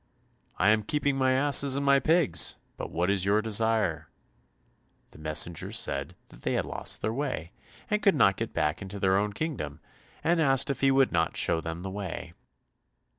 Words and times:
"I 0.57 0.69
am 0.69 0.81
keeping 0.81 1.15
my 1.15 1.33
asses 1.33 1.75
and 1.75 1.85
my 1.85 1.99
pigs; 1.99 2.55
but 2.75 2.89
what 2.89 3.11
is 3.11 3.23
your 3.23 3.39
desire?" 3.39 4.09
The 5.11 5.19
messenger 5.19 5.71
said 5.71 6.15
that 6.29 6.41
they 6.41 6.53
had 6.53 6.65
lost 6.65 7.03
their 7.03 7.13
way, 7.13 7.51
and 7.87 8.01
could 8.01 8.15
not 8.15 8.37
get 8.37 8.51
back 8.51 8.81
into 8.81 8.99
their 8.99 9.15
own 9.15 9.31
kingdom, 9.31 9.79
and 10.23 10.41
asked 10.41 10.71
if 10.71 10.81
he 10.81 10.89
would 10.89 11.11
not 11.11 11.37
show 11.37 11.61
them 11.61 11.83
the 11.83 11.91
way. 11.91 12.33